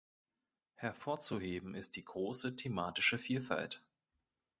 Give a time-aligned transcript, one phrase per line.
[0.77, 3.83] Hervorzuheben ist die große thematische Vielfalt.